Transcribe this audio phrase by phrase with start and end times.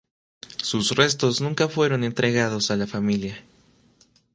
[0.57, 3.45] Sus restos nunca fueron entregados a la familia.